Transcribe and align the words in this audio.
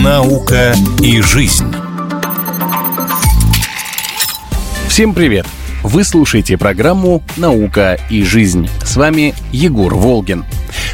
Наука 0.00 0.72
и 1.02 1.20
жизнь. 1.20 1.74
Всем 4.86 5.14
привет! 5.14 5.46
Вы 5.82 6.04
слушаете 6.04 6.56
программу 6.56 7.24
«Наука 7.36 7.98
и 8.08 8.22
жизнь». 8.22 8.68
С 8.84 8.94
вами 8.94 9.34
Егор 9.50 9.94
Волгин. 9.94 10.44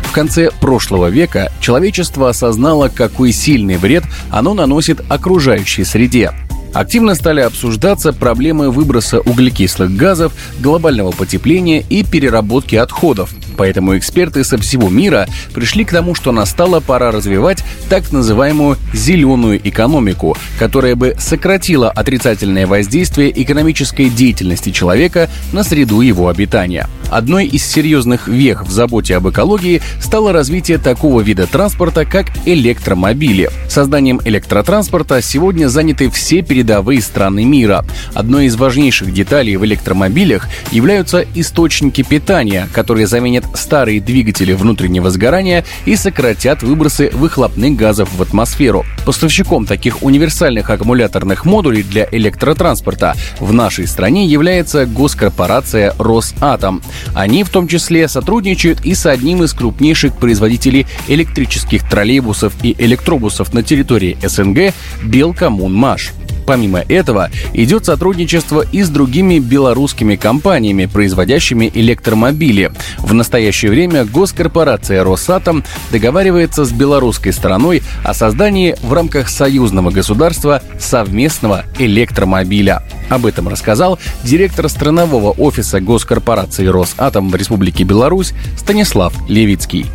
В 0.00 0.12
конце 0.12 0.50
прошлого 0.50 1.10
века 1.10 1.52
человечество 1.60 2.30
осознало, 2.30 2.88
какой 2.88 3.32
сильный 3.32 3.76
вред 3.76 4.04
оно 4.30 4.54
наносит 4.54 5.02
окружающей 5.10 5.84
среде– 5.84 6.32
активно 6.80 7.14
стали 7.14 7.40
обсуждаться 7.40 8.12
проблемы 8.12 8.70
выброса 8.70 9.20
углекислых 9.20 9.96
газов, 9.96 10.32
глобального 10.60 11.10
потепления 11.10 11.84
и 11.88 12.04
переработки 12.04 12.76
отходов. 12.76 13.34
Поэтому 13.56 13.96
эксперты 13.96 14.44
со 14.44 14.58
всего 14.58 14.88
мира 14.88 15.26
пришли 15.54 15.84
к 15.84 15.92
тому, 15.92 16.14
что 16.14 16.32
настала 16.32 16.80
пора 16.80 17.10
развивать 17.10 17.64
так 17.88 18.12
называемую 18.12 18.76
зеленую 18.92 19.60
экономику, 19.66 20.36
которая 20.58 20.94
бы 20.94 21.14
сократила 21.18 21.90
отрицательное 21.90 22.66
воздействие 22.66 23.30
экономической 23.42 24.08
деятельности 24.08 24.70
человека 24.70 25.28
на 25.52 25.62
среду 25.62 26.00
его 26.00 26.28
обитания. 26.28 26.88
Одной 27.10 27.46
из 27.46 27.64
серьезных 27.64 28.26
вех 28.26 28.66
в 28.66 28.70
заботе 28.70 29.16
об 29.16 29.28
экологии 29.28 29.80
стало 30.00 30.32
развитие 30.32 30.78
такого 30.78 31.20
вида 31.20 31.46
транспорта, 31.46 32.04
как 32.04 32.26
электромобили. 32.46 33.50
Созданием 33.68 34.20
электротранспорта 34.24 35.22
сегодня 35.22 35.68
заняты 35.68 36.10
все 36.10 36.42
передовые 36.42 37.00
страны 37.00 37.44
мира. 37.44 37.84
Одной 38.14 38.46
из 38.46 38.56
важнейших 38.56 39.12
деталей 39.12 39.56
в 39.56 39.64
электромобилях 39.64 40.48
являются 40.72 41.24
источники 41.34 42.02
питания, 42.02 42.68
которые 42.72 43.06
заменят 43.06 43.45
старые 43.54 44.00
двигатели 44.00 44.52
внутреннего 44.52 45.10
сгорания 45.10 45.64
и 45.84 45.96
сократят 45.96 46.62
выбросы 46.62 47.10
выхлопных 47.12 47.76
газов 47.76 48.08
в 48.12 48.22
атмосферу. 48.22 48.84
Поставщиком 49.04 49.66
таких 49.66 50.02
универсальных 50.02 50.70
аккумуляторных 50.70 51.44
модулей 51.44 51.82
для 51.82 52.08
электротранспорта 52.10 53.14
в 53.40 53.52
нашей 53.52 53.86
стране 53.86 54.26
является 54.26 54.86
госкорпорация 54.86 55.94
«Росатом». 55.98 56.82
Они 57.14 57.44
в 57.44 57.50
том 57.50 57.68
числе 57.68 58.08
сотрудничают 58.08 58.84
и 58.84 58.94
с 58.94 59.06
одним 59.06 59.42
из 59.42 59.52
крупнейших 59.52 60.16
производителей 60.16 60.86
электрических 61.08 61.88
троллейбусов 61.88 62.52
и 62.62 62.74
электробусов 62.78 63.52
на 63.52 63.62
территории 63.62 64.18
СНГ 64.22 64.74
«Белкоммунмаш». 65.02 66.12
Помимо 66.46 66.78
этого, 66.78 67.30
идет 67.52 67.84
сотрудничество 67.84 68.64
и 68.72 68.82
с 68.82 68.88
другими 68.88 69.38
белорусскими 69.40 70.16
компаниями, 70.16 70.86
производящими 70.86 71.70
электромобили. 71.74 72.70
В 72.98 73.12
настоящее 73.12 73.70
время 73.70 74.04
госкорпорация 74.04 75.02
«Росатом» 75.02 75.64
договаривается 75.90 76.64
с 76.64 76.72
белорусской 76.72 77.32
стороной 77.32 77.82
о 78.04 78.14
создании 78.14 78.76
в 78.82 78.92
рамках 78.92 79.28
союзного 79.28 79.90
государства 79.90 80.62
совместного 80.78 81.64
электромобиля. 81.78 82.82
Об 83.08 83.26
этом 83.26 83.48
рассказал 83.48 83.98
директор 84.22 84.68
странового 84.68 85.32
офиса 85.32 85.80
госкорпорации 85.80 86.66
«Росатом» 86.66 87.30
в 87.30 87.34
Республике 87.34 87.84
Беларусь 87.84 88.32
Станислав 88.56 89.12
Левицкий. 89.28 89.86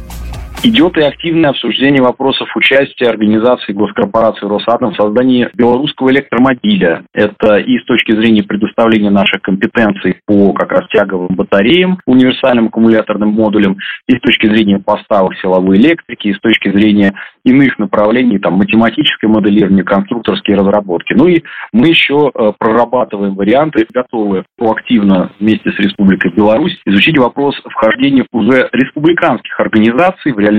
Идет 0.64 0.96
и 0.96 1.02
активное 1.02 1.50
обсуждение 1.50 2.04
вопросов 2.04 2.48
участия 2.56 3.08
организации 3.08 3.74
госкорпорации 3.74 4.46
«Росатом» 4.46 4.92
в 4.92 4.96
создании 4.96 5.50
белорусского 5.56 6.12
электромобиля. 6.12 7.04
Это 7.16 7.58
и 7.58 7.80
с 7.80 7.86
точки 7.86 8.12
зрения 8.12 8.44
предоставления 8.44 9.10
наших 9.10 9.42
компетенций 9.42 10.18
по 10.28 10.54
как 10.54 10.72
раз 10.72 10.88
тяговым 10.90 11.36
батареям, 11.36 11.98
универсальным 12.06 12.68
аккумуляторным 12.68 13.30
модулям, 13.30 13.78
и 14.08 14.14
с 14.14 14.20
точки 14.20 14.46
зрения 14.46 14.78
поставок 14.78 15.34
силовой 15.42 15.78
электрики, 15.78 16.28
и 16.28 16.34
с 16.36 16.40
точки 16.40 16.70
зрения 16.70 17.16
иных 17.44 17.80
направлений, 17.80 18.38
там, 18.38 18.54
математическое 18.54 19.30
моделирование, 19.30 19.84
конструкторские 19.84 20.58
разработки. 20.58 21.14
Ну 21.14 21.26
и 21.26 21.42
мы 21.74 21.88
еще 21.88 22.30
э, 22.32 22.52
прорабатываем 22.60 23.34
варианты, 23.34 23.88
готовы 23.92 24.44
активно 24.60 25.32
вместе 25.40 25.72
с 25.72 25.80
Республикой 25.80 26.32
Беларусь 26.34 26.80
изучить 26.86 27.18
вопрос 27.18 27.56
вхождения 27.66 28.28
уже 28.32 28.70
республиканских 28.74 29.60
организаций 29.60 30.34
в 30.34 30.38
реализацию 30.38 30.51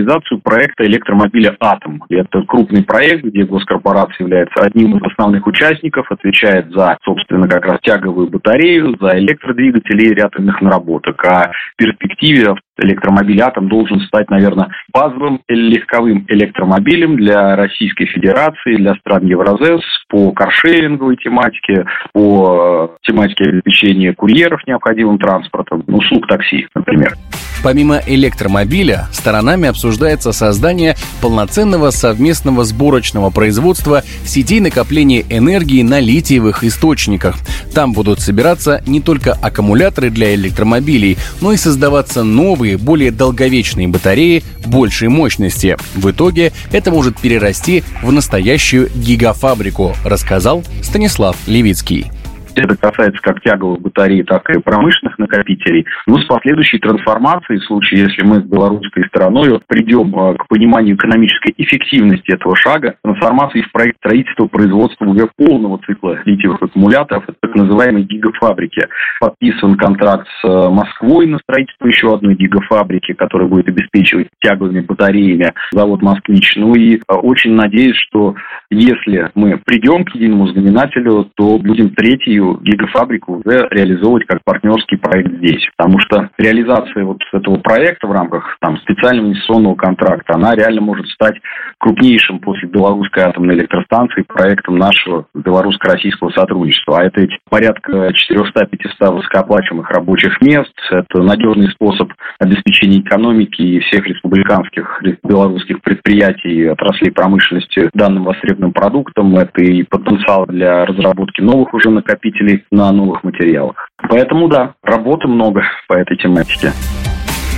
проекта 0.43 0.85
электромобиля 0.85 1.57
«Атом». 1.61 2.03
Это 2.11 2.43
крупный 2.43 2.85
проект, 2.85 3.25
где 3.25 3.45
госкорпорация 3.45 4.25
является 4.25 4.63
одним 4.63 4.97
из 4.97 5.13
основных 5.13 5.47
участников, 5.47 6.11
отвечает 6.11 6.71
за, 6.73 6.97
собственно, 7.05 7.49
как 7.49 7.65
раз 7.65 7.79
тяговую 7.83 8.29
батарею, 8.29 8.97
за 9.01 9.19
электродвигатели 9.19 10.09
и 10.09 10.15
ряд 10.15 10.39
иных 10.39 10.61
наработок. 10.61 11.25
А 11.25 11.53
перспективе 11.77 12.55
электромобиль 12.83 13.41
«Атом» 13.41 13.69
должен 13.69 14.01
стать, 14.01 14.31
наверное, 14.31 14.69
базовым 14.93 15.41
легковым 15.49 16.25
электромобилем 16.29 17.17
для 17.17 17.57
Российской 17.57 18.07
Федерации, 18.07 18.77
для 18.77 18.95
стран 18.97 19.27
Евразес 19.27 19.81
по 20.09 20.33
каршеринговой 20.33 21.17
тематике, 21.17 21.87
по 22.13 22.97
тематике 23.03 23.45
обеспечения 23.45 24.13
курьеров 24.15 24.61
необходимым 24.67 25.19
транспортом, 25.19 25.85
услуг 25.87 26.27
такси, 26.27 26.67
например. 26.75 27.15
Помимо 27.63 28.01
электромобиля, 28.05 29.07
сторонами 29.13 29.69
обсуждается 29.69 30.33
создание 30.33 30.97
полноценного 31.21 31.91
совместного 31.91 32.65
сборочного 32.65 33.31
производства 33.31 34.03
сетей 34.25 34.59
накопления 34.59 35.23
энергии 35.31 35.83
на 35.83 36.01
литиевых 36.01 36.65
источниках. 36.65 37.37
Там 37.73 37.93
будут 37.93 38.19
собираться 38.19 38.83
не 38.87 39.01
только 39.01 39.33
аккумуляторы 39.41 40.11
для 40.11 40.35
электромобилей, 40.35 41.17
но 41.41 41.53
и 41.53 41.57
создаваться 41.57 42.25
новые, 42.25 42.72
более 42.77 43.11
долговечные 43.11 43.89
батареи 43.89 44.43
большей 44.67 45.09
мощности. 45.09 45.77
В 45.95 46.11
итоге 46.11 46.53
это 46.73 46.91
может 46.91 47.19
перерасти 47.19 47.83
в 48.03 48.11
настоящую 48.13 48.91
гигафабрику, 48.95 49.95
рассказал 50.05 50.65
Станислав 50.83 51.37
Левицкий. 51.47 52.11
Это 52.55 52.77
касается 52.77 53.21
как 53.23 53.41
тяговых 53.41 53.81
батарей, 53.81 54.23
так 54.25 54.49
и 54.51 54.61
промышленных 54.61 55.19
накопителей. 55.19 55.87
Но 56.07 56.19
с 56.19 56.27
последующей 56.27 56.79
трансформацией, 56.79 57.61
в 57.61 57.65
случае, 57.65 58.03
если 58.03 58.25
мы 58.25 58.41
с 58.41 58.45
белорусской 58.45 59.07
стороной 59.09 59.59
придем 59.67 60.15
а, 60.19 60.35
к 60.35 60.47
пониманию 60.49 60.97
экономической 60.97 61.55
эффективности 61.57 62.33
этого 62.33 62.55
шага, 62.57 62.97
трансформации 63.03 63.63
в 63.63 63.73
проект 63.73 63.97
строительства 63.99 64.47
производства 64.47 65.07
уже 65.07 65.29
полного 65.37 65.81
цикла 65.87 66.19
литиевых 66.25 66.63
аккумуляторов, 66.63 67.25
это 67.25 67.37
так 67.41 67.55
называемые 67.55 68.05
гигафабрики. 68.05 68.87
Подписан 69.21 69.77
контракт 69.77 70.27
с 70.41 70.45
а, 70.45 70.71
Москвой 70.71 71.27
на 71.27 71.39
строительство 71.39 71.87
еще 71.87 72.15
одной 72.15 72.35
гигафабрики, 72.35 73.15
которая 73.15 73.49
будет 73.49 73.69
обеспечивать 73.69 74.29
тяговыми 74.41 74.81
батареями 74.81 75.53
завод 75.73 76.03
«Москвич». 76.03 76.55
Ну 76.57 76.75
и 76.75 77.01
а, 77.07 77.17
очень 77.17 77.55
надеюсь, 77.55 77.97
что 77.97 78.35
если 78.71 79.31
мы 79.35 79.59
придем 79.65 80.05
к 80.05 80.15
единому 80.15 80.49
знаменателю, 80.49 81.31
то 81.35 81.59
будем 81.59 81.91
третий 81.91 82.42
идею 82.43 82.59
гигафабрику 82.63 83.35
уже 83.45 83.69
реализовывать 83.71 84.27
как 84.27 84.43
партнерский 84.45 84.97
проект 84.97 85.33
здесь. 85.37 85.69
Потому 85.77 85.99
что 86.01 86.31
реализация 86.39 87.05
вот 87.05 87.19
этого 87.33 87.57
проекта 87.57 88.07
в 88.07 88.13
рамках 88.13 88.57
там, 88.61 88.77
специального 88.79 89.29
инвестиционного 89.29 89.75
контракта, 89.75 90.35
она 90.35 90.55
реально 90.55 90.81
может 90.81 91.07
стать 91.09 91.37
крупнейшим 91.83 92.39
после 92.39 92.69
белорусской 92.69 93.25
атомной 93.25 93.57
электростанции 93.57 94.23
проектом 94.23 94.77
нашего 94.77 95.27
белорусско-российского 95.35 96.31
сотрудничества. 96.31 97.01
А 97.01 97.05
это 97.05 97.27
порядка 97.51 98.13
400-500 98.31 99.15
высокооплачиваемых 99.17 99.91
рабочих 99.91 100.41
мест, 100.41 100.73
это 100.91 101.23
надежный 101.23 101.71
способ 101.73 102.13
обеспечения 102.39 103.01
экономики 103.01 103.61
и 103.61 103.81
всех 103.81 104.07
республиканских 104.07 105.03
белорусских 105.25 105.83
предприятий, 105.83 106.67
отраслей 106.67 107.11
промышленности 107.11 107.91
данным 107.95 108.25
востребованным 108.25 108.73
продуктом. 108.73 109.37
Это 109.37 109.63
и 109.63 109.83
потенциал 109.83 110.47
для 110.47 110.85
разработки 110.87 111.41
новых 111.41 111.75
уже 111.75 111.91
накопителей 111.91 112.65
на 112.71 112.93
новых 112.93 113.25
материалах. 113.25 113.89
Поэтому 114.09 114.49
да, 114.49 114.75
работы 114.85 115.27
много 115.27 115.63
по 115.89 115.95
этой 115.95 116.17
тематике. 116.17 116.71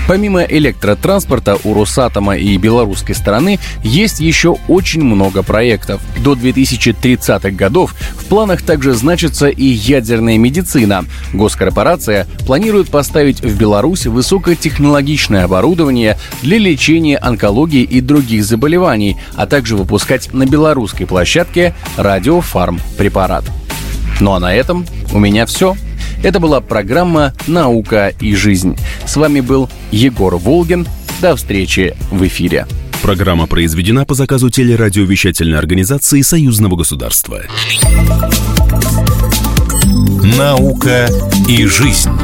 Помимо 0.06 0.42
электротранспорта 0.42 1.58
у 1.64 1.72
Росатома 1.72 2.36
и 2.36 2.56
белорусской 2.58 3.14
стороны 3.14 3.58
есть 3.82 4.20
еще 4.20 4.56
очень 4.68 5.02
много 5.02 5.42
проектов. 5.42 6.02
До 6.22 6.34
2030-х 6.34 7.50
годов 7.52 7.94
в 8.18 8.26
планах 8.26 8.62
также 8.62 8.92
значится 8.92 9.48
и 9.48 9.64
ядерная 9.64 10.36
медицина. 10.36 11.06
Госкорпорация 11.32 12.26
планирует 12.46 12.90
поставить 12.90 13.40
в 13.40 13.56
Беларусь 13.56 14.06
высокотехнологичное 14.06 15.44
оборудование 15.44 16.18
для 16.42 16.58
лечения 16.58 17.16
онкологии 17.16 17.82
и 17.82 18.02
других 18.02 18.44
заболеваний, 18.44 19.16
а 19.34 19.46
также 19.46 19.74
выпускать 19.74 20.34
на 20.34 20.44
белорусской 20.44 21.06
площадке 21.06 21.74
радиофарм 21.96 22.78
препарат. 22.98 23.44
Ну 24.20 24.32
а 24.32 24.40
на 24.40 24.54
этом 24.54 24.86
у 25.12 25.18
меня 25.18 25.46
все. 25.46 25.76
Это 26.24 26.40
была 26.40 26.62
программа 26.62 27.34
«Наука 27.46 28.14
и 28.18 28.34
жизнь». 28.34 28.78
С 29.04 29.14
вами 29.16 29.40
был 29.40 29.68
Егор 29.90 30.34
Волгин. 30.36 30.86
До 31.20 31.36
встречи 31.36 31.94
в 32.10 32.26
эфире. 32.26 32.66
Программа 33.02 33.46
произведена 33.46 34.06
по 34.06 34.14
заказу 34.14 34.48
телерадиовещательной 34.48 35.58
организации 35.58 36.22
Союзного 36.22 36.76
государства. 36.76 37.42
«Наука 40.38 41.10
и 41.46 41.66
жизнь». 41.66 42.23